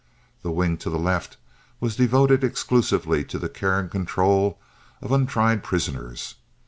The 0.41 0.49
wing 0.51 0.77
to 0.77 0.89
the 0.89 0.97
left 0.97 1.37
was 1.79 1.95
devoted 1.95 2.43
exclusively 2.43 3.23
to 3.25 3.37
the 3.37 3.47
care 3.49 3.77
and 3.77 3.91
control 3.91 4.59
of 4.99 5.11
untried 5.11 5.63
prisoners. 5.63 6.37